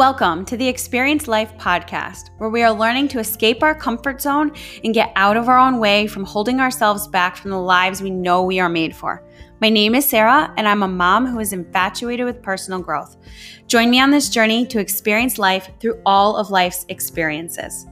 [0.00, 4.50] Welcome to the Experience Life podcast, where we are learning to escape our comfort zone
[4.82, 8.08] and get out of our own way from holding ourselves back from the lives we
[8.08, 9.22] know we are made for.
[9.60, 13.18] My name is Sarah, and I'm a mom who is infatuated with personal growth.
[13.66, 17.84] Join me on this journey to experience life through all of life's experiences.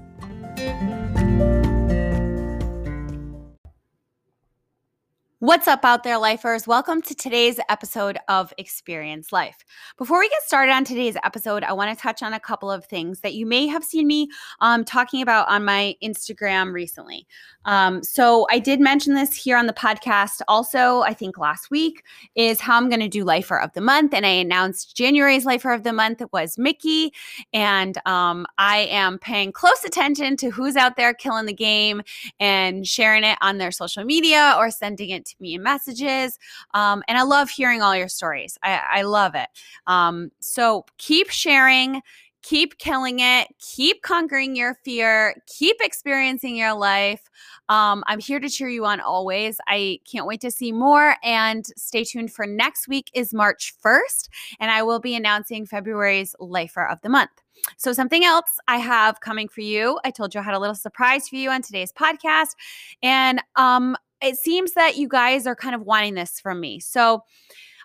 [5.41, 6.67] What's up out there, lifers?
[6.67, 9.65] Welcome to today's episode of Experience Life.
[9.97, 12.87] Before we get started on today's episode, I want to touch on a couple of
[12.87, 17.25] things that you may have seen me um, talking about on my Instagram recently.
[17.67, 22.03] Um, so, I did mention this here on the podcast also, I think last week,
[22.35, 24.15] is how I'm going to do Lifer of the Month.
[24.15, 27.13] And I announced January's Lifer of the Month was Mickey.
[27.53, 32.03] And um, I am paying close attention to who's out there killing the game
[32.41, 36.39] and sharing it on their social media or sending it to me in messages.
[36.75, 38.59] Um, and I love hearing all your stories.
[38.63, 39.49] I, I love it.
[39.87, 42.03] Um, so keep sharing
[42.43, 47.21] keep killing it, keep conquering your fear, keep experiencing your life.
[47.69, 49.59] Um, I'm here to cheer you on always.
[49.69, 51.17] I can't wait to see more.
[51.23, 54.29] And stay tuned for next week is March 1st,
[54.61, 57.31] and I will be announcing February's Lifer of the Month.
[57.77, 59.99] So, something else I have coming for you.
[60.05, 62.55] I told you I had a little surprise for you on today's podcast.
[63.03, 66.81] And um, it seems that you guys are kind of wanting this from me.
[66.81, 67.23] So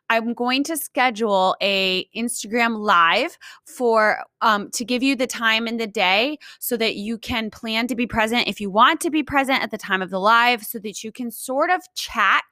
[0.09, 5.77] I'm going to schedule a Instagram live for um, to give you the time in
[5.77, 9.23] the day so that you can plan to be present if you want to be
[9.23, 12.43] present at the time of the live so that you can sort of chat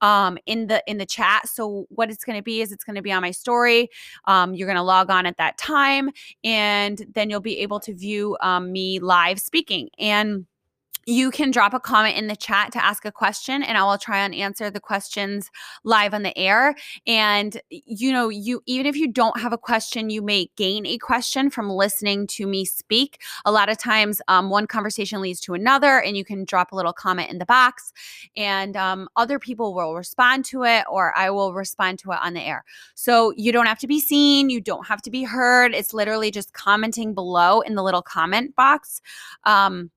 [0.00, 2.96] um, in the in the chat so what it's going to be is it's going
[2.96, 3.90] to be on my story
[4.26, 6.10] um, you're going to log on at that time
[6.44, 10.46] and then you'll be able to view um, me live speaking and
[11.10, 13.98] you can drop a comment in the chat to ask a question and I will
[13.98, 15.50] try and answer the questions
[15.82, 16.76] live on the air.
[17.06, 20.98] And you know, you even if you don't have a question, you may gain a
[20.98, 23.20] question from listening to me speak.
[23.44, 26.76] A lot of times, um, one conversation leads to another, and you can drop a
[26.76, 27.92] little comment in the box,
[28.36, 32.34] and um, other people will respond to it, or I will respond to it on
[32.34, 32.64] the air.
[32.94, 35.74] So you don't have to be seen, you don't have to be heard.
[35.74, 39.00] It's literally just commenting below in the little comment box.
[39.44, 39.90] Um,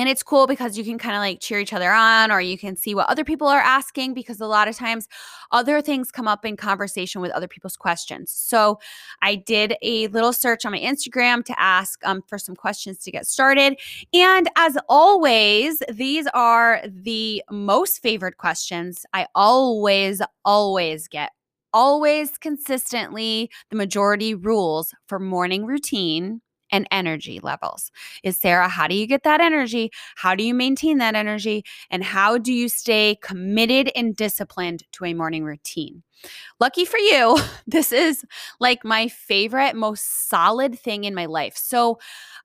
[0.00, 2.56] and it's cool because you can kind of like cheer each other on or you
[2.56, 5.06] can see what other people are asking because a lot of times
[5.52, 8.32] other things come up in conversation with other people's questions.
[8.32, 8.78] So
[9.20, 13.10] i did a little search on my instagram to ask um, for some questions to
[13.10, 13.78] get started.
[14.14, 21.32] And as always these are the most favored questions i always always get.
[21.74, 26.40] Always consistently the majority rules for morning routine
[26.72, 27.90] and energy levels.
[28.22, 29.90] Is Sarah, how do you get that energy?
[30.16, 31.64] How do you maintain that energy?
[31.90, 36.02] And how do you stay committed and disciplined to a morning routine?
[36.58, 38.24] Lucky for you, this is
[38.58, 41.56] like my favorite, most solid thing in my life.
[41.56, 41.98] So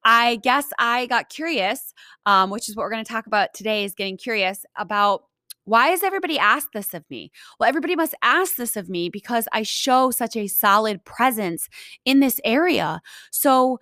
[0.03, 1.93] I guess I got curious,
[2.25, 5.23] um, which is what we're going to talk about today is getting curious about
[5.65, 7.31] why has everybody asked this of me?
[7.59, 11.67] Well, everybody must ask this of me because I show such a solid presence
[12.05, 13.01] in this area.
[13.31, 13.79] So,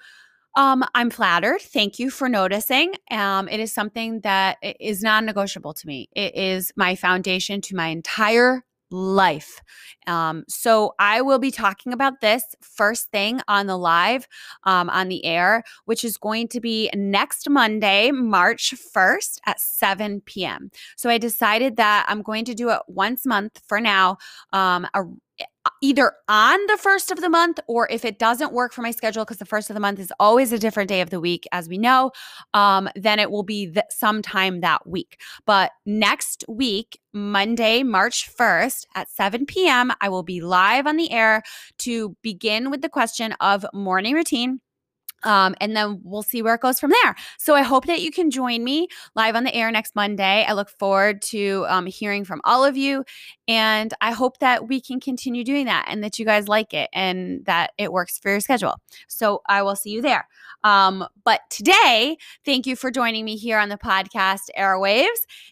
[0.56, 1.62] um, I'm flattered.
[1.62, 2.94] Thank you for noticing.
[3.12, 6.10] Um, it is something that is non negotiable to me.
[6.16, 9.62] It is my foundation to my entire life.
[10.06, 14.28] Um, so I will be talking about this first thing on the live,
[14.66, 20.22] um, on the air, which is going to be next Monday, March 1st at 7
[20.22, 20.70] p.m.
[20.96, 24.18] So I decided that I'm going to do it once a month for now,
[24.52, 25.04] um, a,
[25.82, 29.24] either on the first of the month or if it doesn't work for my schedule
[29.24, 31.70] because the first of the month is always a different day of the week as
[31.70, 32.12] we know
[32.54, 35.20] um, then it will be th- sometime that week.
[35.46, 41.12] But next week monday march 1st at 7 p.m i will be live on the
[41.12, 41.44] air
[41.78, 44.60] to begin with the question of morning routine
[45.24, 47.16] um, and then we'll see where it goes from there.
[47.38, 50.46] So I hope that you can join me live on the air next Monday.
[50.48, 53.04] I look forward to um, hearing from all of you.
[53.48, 56.90] And I hope that we can continue doing that and that you guys like it
[56.94, 58.76] and that it works for your schedule.
[59.08, 60.28] So I will see you there.
[60.64, 65.08] Um, but today, thank you for joining me here on the podcast Airwaves.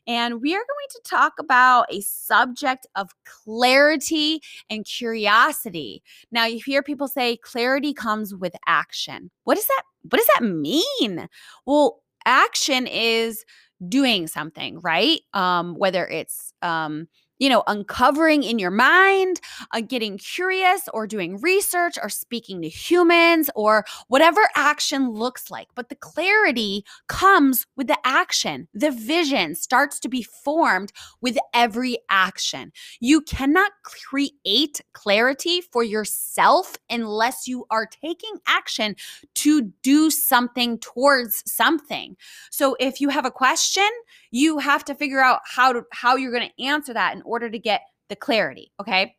[0.07, 6.01] And we are going to talk about a subject of clarity and curiosity.
[6.31, 9.31] Now, you hear people say clarity comes with action.
[9.44, 11.27] What does that what does that mean?
[11.65, 13.45] Well, action is
[13.87, 15.21] doing something, right?
[15.33, 17.07] Um, whether it's um,
[17.41, 19.41] you know, uncovering in your mind,
[19.71, 25.67] uh, getting curious, or doing research, or speaking to humans, or whatever action looks like.
[25.73, 28.67] But the clarity comes with the action.
[28.75, 32.71] The vision starts to be formed with every action.
[32.99, 38.95] You cannot create clarity for yourself unless you are taking action
[39.33, 42.15] to do something towards something.
[42.51, 43.89] So if you have a question,
[44.31, 47.50] you have to figure out how to how you're going to answer that in order
[47.50, 49.16] to get the clarity, okay?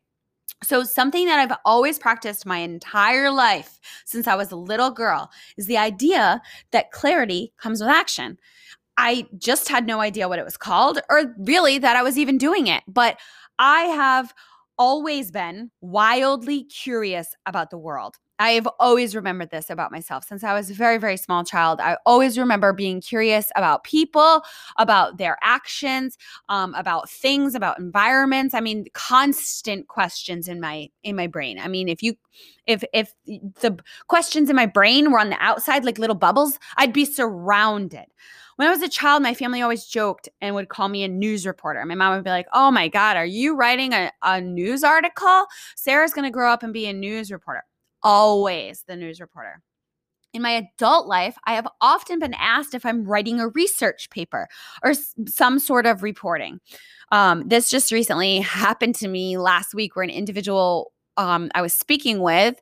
[0.63, 5.29] So, something that I've always practiced my entire life since I was a little girl
[5.57, 8.37] is the idea that clarity comes with action.
[8.97, 12.37] I just had no idea what it was called or really that I was even
[12.37, 13.17] doing it, but
[13.59, 14.33] I have
[14.77, 18.17] always been wildly curious about the world.
[18.39, 21.79] I've always remembered this about myself since I was a very, very small child.
[21.79, 24.41] I always remember being curious about people,
[24.77, 26.17] about their actions,
[26.49, 28.55] um, about things, about environments.
[28.55, 31.59] I mean, constant questions in my in my brain.
[31.59, 32.15] I mean, if you
[32.65, 33.77] if if the
[34.07, 38.07] questions in my brain were on the outside like little bubbles, I'd be surrounded.
[38.55, 41.45] When I was a child, my family always joked and would call me a news
[41.45, 41.83] reporter.
[41.85, 45.45] My mom would be like, Oh my God, are you writing a, a news article?
[45.75, 47.63] Sarah's going to grow up and be a news reporter
[48.03, 49.61] always the news reporter.
[50.33, 54.47] In my adult life, I have often been asked if I'm writing a research paper
[54.83, 56.59] or s- some sort of reporting.
[57.11, 61.73] Um, this just recently happened to me last week where an individual um, I was
[61.73, 62.59] speaking with,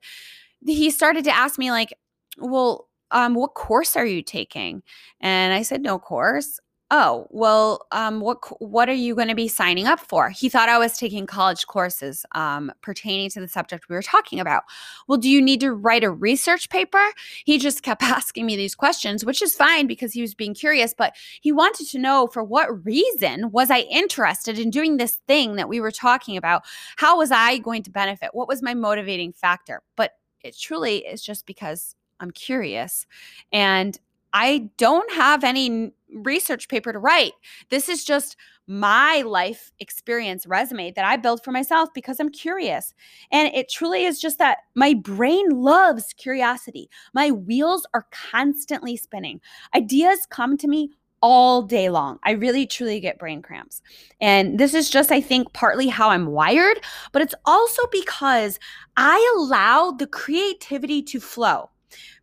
[0.66, 1.94] he started to ask me, like,
[2.38, 4.84] well, um, what course are you taking?
[5.20, 6.60] And I said, no course.
[6.94, 10.30] Oh well um, what what are you going to be signing up for?
[10.30, 14.42] He thought i was taking college courses um, pertaining to the subject we were talking
[14.42, 14.64] about.
[15.08, 17.02] Well do you need to write a research paper?
[17.46, 20.94] He just kept asking me these questions which is fine because he was being curious
[20.94, 25.56] but he wanted to know for what reason was i interested in doing this thing
[25.56, 26.64] that we were talking about?
[26.98, 28.32] How was i going to benefit?
[28.34, 29.82] What was my motivating factor?
[29.96, 30.12] But
[30.44, 33.06] it truly is just because i'm curious
[33.52, 34.00] and
[34.34, 37.34] I don't have any research paper to write.
[37.70, 38.38] This is just
[38.68, 42.94] my life experience resume that I built for myself because I'm curious.
[43.32, 46.90] And it truly is just that my brain loves curiosity.
[47.14, 49.42] My wheels are constantly spinning.
[49.76, 50.92] Ideas come to me
[51.22, 52.18] all day long.
[52.24, 53.82] I really truly get brain cramps.
[54.20, 56.80] And this is just, I think, partly how I'm wired,
[57.12, 58.60] but it's also because
[58.98, 61.70] I allow the creativity to flow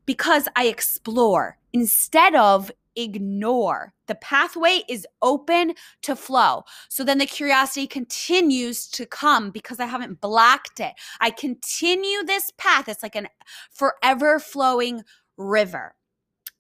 [0.09, 3.93] because I explore instead of ignore.
[4.07, 6.65] The pathway is open to flow.
[6.89, 10.95] So then the curiosity continues to come because I haven't blocked it.
[11.21, 12.89] I continue this path.
[12.89, 13.29] It's like an
[13.71, 15.03] forever flowing
[15.37, 15.95] river.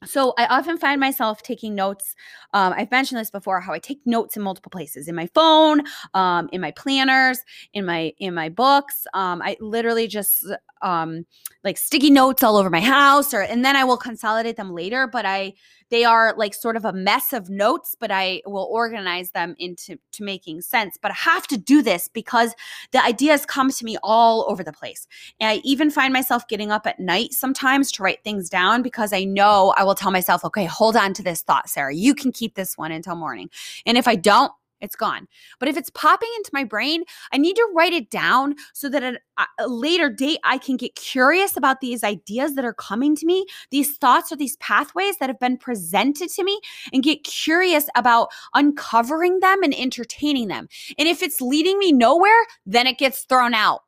[0.05, 2.15] So I often find myself taking notes.
[2.55, 5.83] Um, I've mentioned this before how I take notes in multiple places in my phone,
[6.15, 7.41] um, in my planners,
[7.73, 9.07] in my in my books.
[9.13, 10.47] Um, I literally just
[10.83, 11.27] um,
[11.65, 15.09] like sticky notes all over my house, or and then I will consolidate them later.
[15.09, 15.55] But I
[15.91, 19.99] they are like sort of a mess of notes, but I will organize them into
[20.13, 20.99] to making sense.
[21.01, 22.55] But I have to do this because
[22.93, 25.07] the ideas come to me all over the place.
[25.41, 29.13] And I even find myself getting up at night sometimes to write things down because
[29.13, 31.95] I know I will tell myself, okay, hold on to this thought, Sarah.
[31.95, 33.51] You can keep this one until morning.
[33.87, 35.27] And if I don't, it's gone.
[35.59, 39.03] But if it's popping into my brain, I need to write it down so that
[39.03, 39.21] at
[39.59, 43.47] a later date, I can get curious about these ideas that are coming to me,
[43.71, 46.61] these thoughts or these pathways that have been presented to me,
[46.93, 50.69] and get curious about uncovering them and entertaining them.
[50.99, 53.83] And if it's leading me nowhere, then it gets thrown out.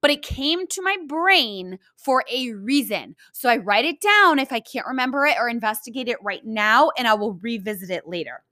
[0.00, 3.16] But it came to my brain for a reason.
[3.32, 6.90] So I write it down if I can't remember it or investigate it right now,
[6.96, 8.44] and I will revisit it later.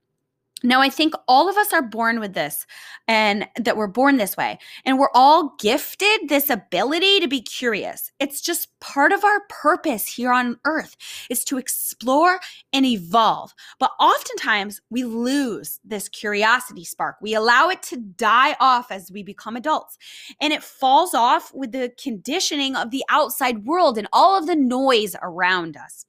[0.65, 2.67] Now, I think all of us are born with this
[3.09, 4.59] and that we're born this way.
[4.85, 8.13] And we're all gifted this ability to be curious.
[8.21, 10.97] It's just part of our purpose here on earth
[11.31, 12.39] is to explore
[12.73, 13.55] and evolve.
[13.81, 17.17] But oftentimes we lose this curiosity spark.
[17.21, 19.99] We allow it to die off as we become adults.
[20.41, 24.57] And it falls off with the conditioning of the outside world and all of the
[24.57, 26.07] noise around us.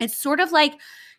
[0.00, 0.74] It's sort of like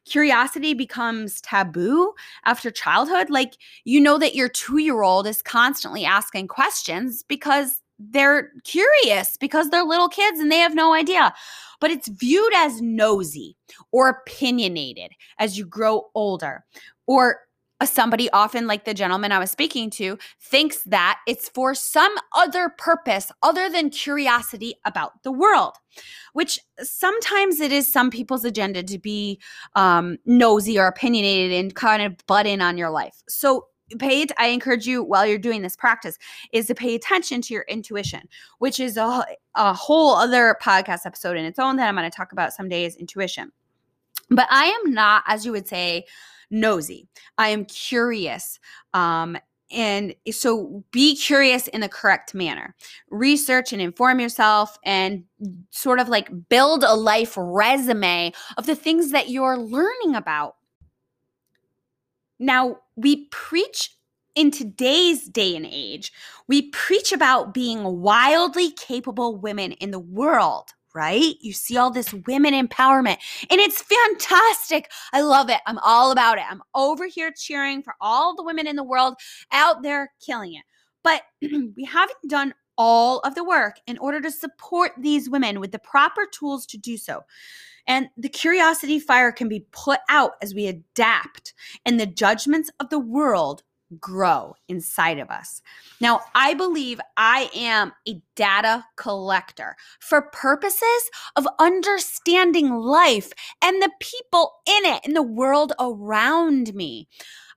[0.09, 2.13] curiosity becomes taboo
[2.45, 3.29] after childhood.
[3.29, 9.37] Like, you know that your two year old is constantly asking questions because they're curious,
[9.37, 11.33] because they're little kids and they have no idea.
[11.81, 13.55] But it's viewed as nosy
[13.91, 16.63] or opinionated as you grow older,
[17.07, 17.41] or
[17.86, 22.69] somebody often like the gentleman I was speaking to thinks that it's for some other
[22.77, 25.75] purpose other than curiosity about the world,
[26.33, 29.39] which sometimes it is some people's agenda to be
[29.75, 33.24] um, nosy or opinionated and kind of butt in on your life.
[33.29, 33.67] So
[33.98, 36.17] pay i encourage you while you're doing this practice
[36.53, 38.21] is to pay attention to your intuition
[38.59, 42.15] which is a, a whole other podcast episode in its own that i'm going to
[42.15, 43.51] talk about some is intuition
[44.29, 46.05] but i am not as you would say
[46.50, 47.07] nosy
[47.38, 48.59] i am curious
[48.93, 49.38] um,
[49.71, 52.75] and so be curious in the correct manner.
[53.12, 55.24] Research and inform yourself and
[55.69, 60.55] sort of like build a life resume of the things that you're learning about.
[62.39, 63.95] Now, we preach
[64.36, 66.13] in today's day and age,
[66.48, 71.36] we preach about being wildly capable women in the world right?
[71.41, 73.17] You see all this women empowerment,
[73.50, 74.89] and it's fantastic.
[75.13, 75.60] I love it.
[75.65, 76.46] I'm all about it.
[76.50, 79.15] I'm over here cheering for all the women in the world
[79.51, 80.63] out there killing it.
[81.03, 85.72] But we haven't done all of the work in order to support these women with
[85.72, 87.22] the proper tools to do so.
[87.86, 91.53] And the curiosity fire can be put out as we adapt,
[91.86, 93.63] and the judgments of the world
[94.00, 95.62] grow inside of us.
[96.00, 103.31] Now, I believe I am a data collector for purposes of understanding life
[103.62, 107.08] and the people in it, in the world around me.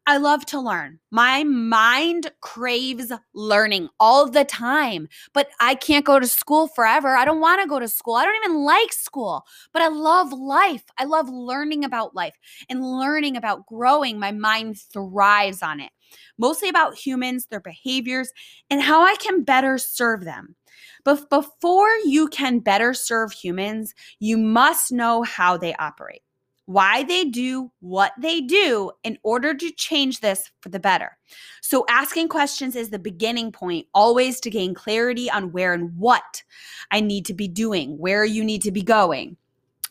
[0.05, 0.99] I love to learn.
[1.13, 7.15] My mind craves learning all the time, but I can't go to school forever.
[7.15, 8.15] I don't want to go to school.
[8.15, 10.83] I don't even like school, but I love life.
[10.99, 12.35] I love learning about life
[12.69, 14.19] and learning about growing.
[14.19, 15.93] My mind thrives on it,
[16.37, 18.33] mostly about humans, their behaviors,
[18.71, 20.57] and how I can better serve them.
[21.05, 26.23] But before you can better serve humans, you must know how they operate
[26.67, 31.19] why they do what they do in order to change this for the better.
[31.61, 36.43] So, asking questions is the beginning point, always to gain clarity on where and what
[36.91, 39.37] I need to be doing, where you need to be going.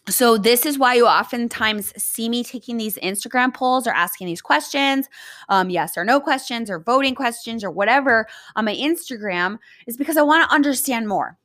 [0.10, 4.42] So, this is why you oftentimes see me taking these Instagram polls or asking these
[4.42, 5.08] questions,
[5.50, 10.18] um, yes or no questions, or voting questions, or whatever on my Instagram, is because
[10.18, 11.38] I want to understand more.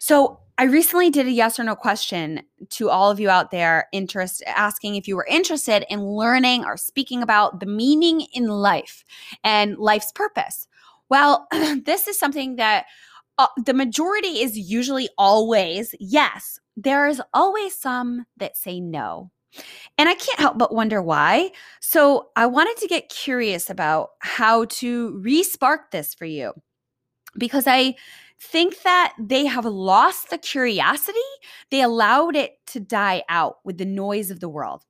[0.00, 3.88] So, I recently did a yes or no question to all of you out there
[3.92, 9.02] interest asking if you were interested in learning or speaking about the meaning in life
[9.42, 10.68] and life's purpose.
[11.08, 11.46] Well,
[11.84, 12.84] this is something that
[13.38, 16.58] uh, the majority is usually always yes.
[16.76, 19.30] There is always some that say no.
[19.96, 21.52] And I can't help but wonder why.
[21.80, 26.52] So I wanted to get curious about how to re spark this for you
[27.38, 27.94] because I
[28.40, 31.18] think that they have lost the curiosity.
[31.70, 34.84] They allowed it to die out with the noise of the world.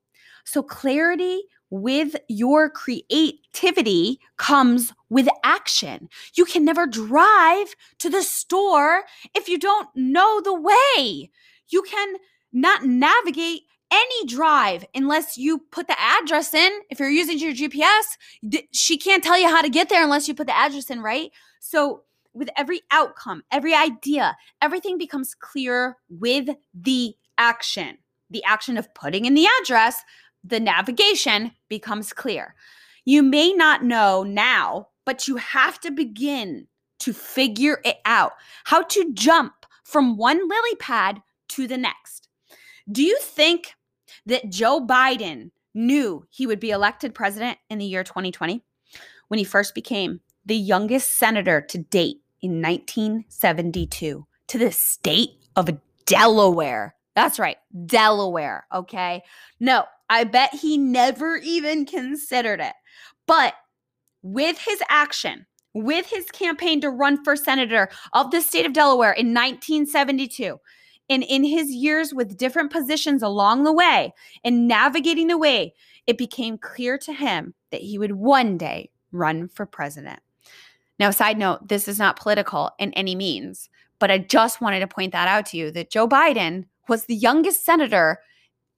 [0.45, 6.09] So, clarity with your creativity comes with action.
[6.35, 9.03] You can never drive to the store
[9.35, 11.29] if you don't know the way.
[11.69, 12.15] You can
[12.51, 16.71] not navigate any drive unless you put the address in.
[16.89, 20.33] If you're using your GPS, she can't tell you how to get there unless you
[20.33, 21.31] put the address in, right?
[21.59, 27.97] So, with every outcome, every idea, everything becomes clear with the action.
[28.29, 30.03] The action of putting in the address,
[30.43, 32.55] the navigation becomes clear.
[33.05, 36.67] You may not know now, but you have to begin
[36.99, 38.33] to figure it out
[38.63, 42.29] how to jump from one lily pad to the next.
[42.89, 43.73] Do you think
[44.25, 48.63] that Joe Biden knew he would be elected president in the year 2020
[49.27, 55.69] when he first became the youngest senator to date in 1972 to the state of
[56.05, 56.95] Delaware.
[57.15, 58.65] That's right, Delaware.
[58.73, 59.23] Okay.
[59.59, 62.73] No, I bet he never even considered it.
[63.27, 63.53] But
[64.23, 69.13] with his action, with his campaign to run for senator of the state of Delaware
[69.13, 70.59] in 1972,
[71.09, 75.73] and in his years with different positions along the way and navigating the way,
[76.07, 80.19] it became clear to him that he would one day run for president.
[80.99, 83.69] Now, side note, this is not political in any means,
[83.99, 87.15] but I just wanted to point that out to you that Joe Biden was the
[87.15, 88.19] youngest senator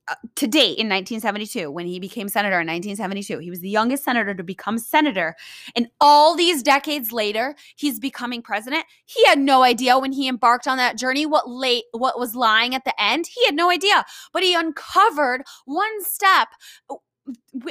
[0.10, 4.04] uh, to date in 1972 when he became senator in 1972 he was the youngest
[4.04, 5.34] senator to become senator.
[5.78, 8.84] And all these decades later he's becoming president.
[9.06, 12.76] He had no idea when he embarked on that journey what late what was lying
[12.76, 13.28] at the end.
[13.28, 14.04] He had no idea.
[14.34, 16.50] But he uncovered one step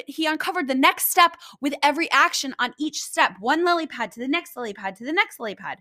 [0.06, 3.32] he uncovered the next step with every action on each step.
[3.40, 5.78] One lily pad to the next lily pad to the next lily pad.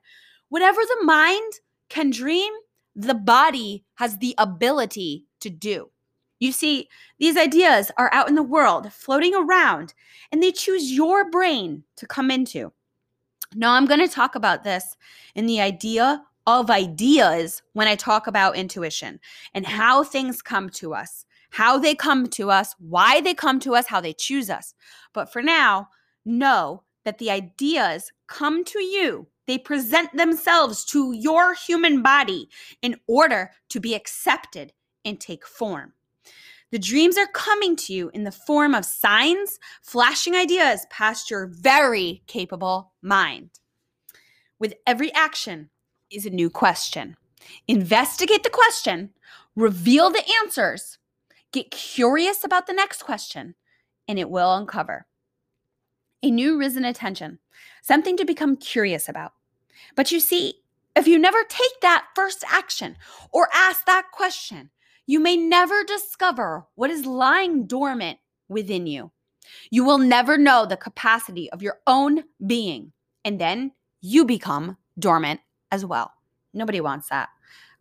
[0.50, 1.54] Whatever the mind
[1.90, 2.52] can dream
[2.96, 5.90] the body has the ability to do.
[6.40, 9.94] You see these ideas are out in the world floating around
[10.32, 12.74] and they choose your brain to come into.
[13.54, 14.98] Now i'm going to talk about this
[15.36, 19.20] in the idea of ideas when i talk about intuition
[19.54, 23.76] and how things come to us how they come to us, why they come to
[23.76, 24.74] us, how they choose us.
[25.14, 25.90] But for now,
[26.26, 32.50] know that the ideas come to you, they present themselves to your human body
[32.82, 35.94] in order to be accepted and take form.
[36.72, 41.48] The dreams are coming to you in the form of signs, flashing ideas past your
[41.48, 43.50] very capable mind.
[44.58, 45.70] With every action
[46.10, 47.18] is a new question.
[47.68, 49.10] Investigate the question,
[49.56, 50.98] reveal the answers,
[51.52, 53.56] get curious about the next question,
[54.08, 55.08] and it will uncover
[56.24, 57.40] a new risen attention,
[57.82, 59.34] something to become curious about.
[59.96, 60.56] But you see,
[60.96, 62.98] if you never take that first action
[63.32, 64.70] or ask that question,
[65.08, 69.12] you may never discover what is lying dormant within you.
[69.70, 72.92] You will never know the capacity of your own being,
[73.26, 75.40] and then you become dormant
[75.72, 76.14] as well.
[76.54, 77.30] Nobody wants that.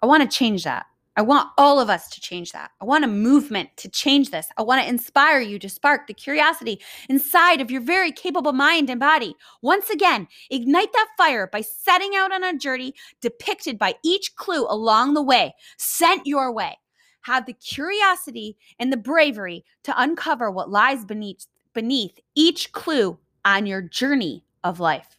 [0.03, 0.87] I want to change that.
[1.21, 2.71] I want all of us to change that.
[2.81, 4.49] I want a movement to change this.
[4.57, 8.89] I want to inspire you to spark the curiosity inside of your very capable mind
[8.89, 9.37] and body.
[9.61, 14.67] Once again, ignite that fire by setting out on a journey depicted by each clue
[14.67, 16.79] along the way, sent your way.
[17.21, 23.67] Have the curiosity and the bravery to uncover what lies beneath beneath each clue on
[23.67, 25.19] your journey of life.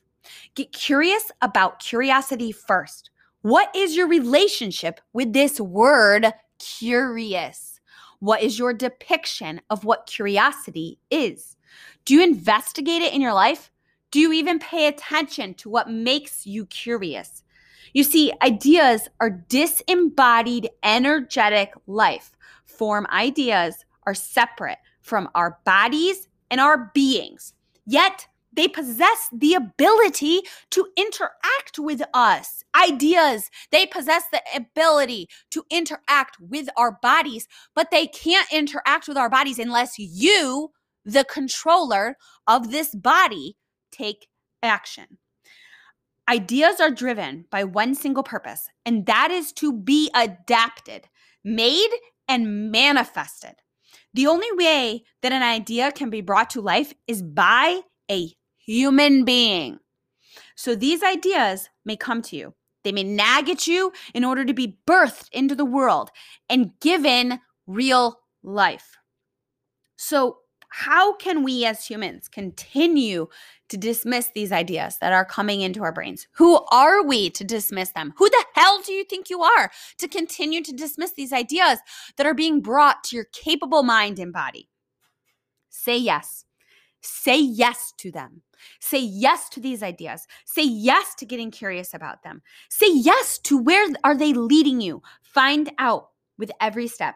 [0.55, 3.10] Get curious about curiosity first.
[3.41, 7.79] What is your relationship with this word curious?
[8.19, 11.57] What is your depiction of what curiosity is?
[12.05, 13.71] Do you investigate it in your life?
[14.11, 17.41] Do you even pay attention to what makes you curious?
[17.93, 22.37] You see, ideas are disembodied, energetic life.
[22.65, 27.53] Form ideas are separate from our bodies and our beings.
[27.87, 30.41] Yet, they possess the ability
[30.71, 32.63] to interact with us.
[32.75, 39.17] Ideas, they possess the ability to interact with our bodies, but they can't interact with
[39.17, 40.71] our bodies unless you,
[41.05, 42.17] the controller
[42.47, 43.57] of this body,
[43.91, 44.27] take
[44.63, 45.17] action.
[46.29, 51.07] Ideas are driven by one single purpose, and that is to be adapted,
[51.43, 51.89] made,
[52.27, 53.55] and manifested.
[54.13, 58.31] The only way that an idea can be brought to life is by a
[58.65, 59.79] human being.
[60.55, 62.53] So these ideas may come to you.
[62.83, 66.09] They may nag at you in order to be birthed into the world
[66.49, 68.97] and given real life.
[69.97, 70.37] So,
[70.73, 73.27] how can we as humans continue
[73.67, 76.27] to dismiss these ideas that are coming into our brains?
[76.35, 78.13] Who are we to dismiss them?
[78.17, 81.79] Who the hell do you think you are to continue to dismiss these ideas
[82.15, 84.69] that are being brought to your capable mind and body?
[85.69, 86.45] Say yes.
[87.01, 88.43] Say yes to them.
[88.79, 90.27] Say yes to these ideas.
[90.45, 92.41] Say yes to getting curious about them.
[92.69, 95.01] Say yes to where are they leading you.
[95.21, 97.15] Find out with every step,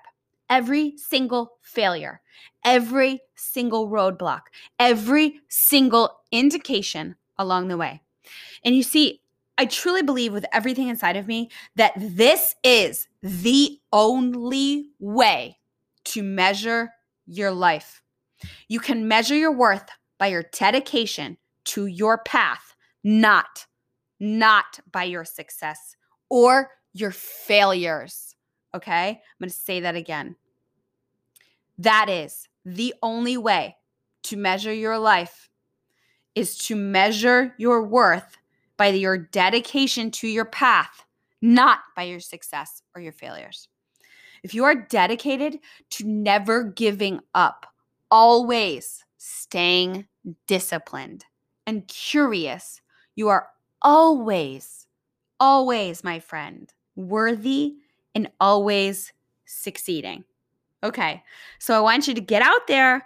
[0.49, 2.21] every single failure,
[2.63, 4.41] every single roadblock,
[4.79, 8.01] every single indication along the way.
[8.63, 9.21] And you see,
[9.58, 15.60] I truly believe with everything inside of me that this is the only way
[16.05, 16.91] to measure
[17.25, 18.01] your life.
[18.67, 23.65] You can measure your worth by your dedication to your path, not
[24.19, 25.95] not by your success
[26.30, 28.36] or your failures.
[28.73, 29.10] Okay?
[29.10, 30.36] I'm going to say that again.
[31.78, 33.75] That is the only way
[34.23, 35.49] to measure your life
[36.34, 38.38] is to measure your worth
[38.78, 41.06] by your dedication to your path,
[41.41, 43.69] not by your success or your failures.
[44.43, 45.60] If you are dedicated
[45.91, 47.65] to never giving up,
[48.12, 50.05] always staying
[50.47, 51.25] disciplined
[51.65, 52.79] and curious,
[53.15, 53.47] you are
[53.81, 54.85] always,
[55.39, 57.73] always, my friend, worthy
[58.13, 59.11] and always
[59.45, 60.23] succeeding.
[60.83, 61.23] Okay,
[61.57, 63.03] so I want you to get out there.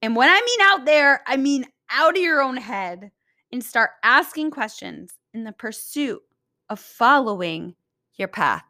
[0.00, 3.10] And when I mean out there, I mean out of your own head
[3.52, 6.22] and start asking questions in the pursuit
[6.70, 7.74] of following
[8.14, 8.64] your path.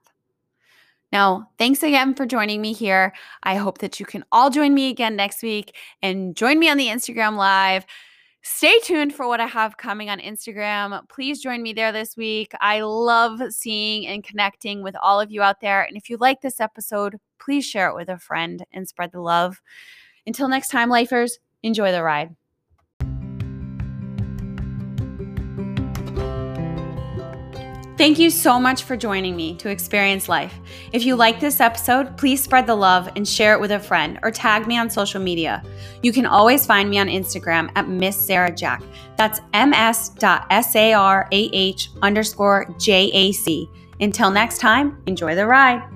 [1.12, 3.12] Now, thanks again for joining me here.
[3.42, 6.76] I hope that you can all join me again next week and join me on
[6.76, 7.86] the Instagram Live.
[8.42, 11.08] Stay tuned for what I have coming on Instagram.
[11.08, 12.52] Please join me there this week.
[12.60, 15.82] I love seeing and connecting with all of you out there.
[15.82, 19.20] And if you like this episode, please share it with a friend and spread the
[19.20, 19.60] love.
[20.26, 22.36] Until next time, lifers, enjoy the ride.
[27.96, 30.54] Thank you so much for joining me to experience life.
[30.92, 34.18] If you like this episode, please spread the love and share it with a friend
[34.22, 35.62] or tag me on social media.
[36.02, 38.82] You can always find me on Instagram at Miss Sarah Jack.
[39.16, 41.28] That's ms.sarah
[42.02, 43.68] underscore jac.
[43.98, 45.95] Until next time, enjoy the ride.